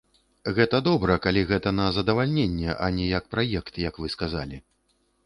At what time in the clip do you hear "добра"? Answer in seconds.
0.87-1.17